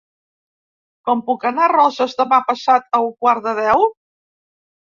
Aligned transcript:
Com 1.09 1.19
puc 1.27 1.45
anar 1.51 1.63
a 1.67 1.71
Roses 1.73 2.17
demà 2.23 2.39
passat 2.49 2.89
a 2.99 3.03
un 3.11 3.15
quart 3.27 3.47
de 3.49 3.55
deu? 3.63 3.87